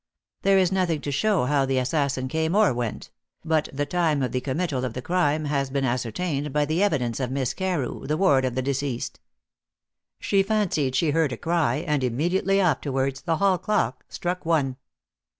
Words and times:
There 0.41 0.57
is 0.57 0.71
nothing 0.71 0.99
to 1.01 1.11
show 1.11 1.45
how 1.45 1.67
the 1.67 1.77
assassin 1.77 2.27
came 2.27 2.55
or 2.55 2.73
went; 2.73 3.11
but 3.45 3.69
the 3.71 3.85
time 3.85 4.23
of 4.23 4.31
the 4.31 4.41
committal 4.41 4.83
of 4.83 4.95
the 4.95 5.01
crime 5.03 5.45
has 5.45 5.69
been 5.69 5.85
ascertained 5.85 6.51
by 6.51 6.65
the 6.65 6.81
evidence 6.81 7.19
of 7.19 7.29
Miss 7.29 7.53
Carew, 7.53 8.07
the 8.07 8.17
ward 8.17 8.43
of 8.43 8.55
the 8.55 8.63
deceased. 8.63 9.19
She 10.19 10.41
fancied 10.41 10.95
she 10.95 11.11
heard 11.11 11.31
a 11.33 11.37
cry, 11.37 11.83
and 11.85 12.03
immediately 12.03 12.59
afterwards 12.59 13.21
the 13.21 13.37
hall 13.37 13.59
clock 13.59 14.03
struck 14.09 14.43
one. 14.43 14.77